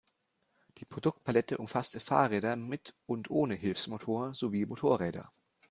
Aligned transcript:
Die 0.79 0.85
Produktpalette 0.85 1.59
umfasste 1.59 1.99
Fahrräder 1.99 2.55
mit 2.55 2.95
und 3.05 3.29
ohne 3.29 3.53
Hilfsmotor, 3.53 4.33
sowie 4.33 4.65
Motorräder. 4.65 5.31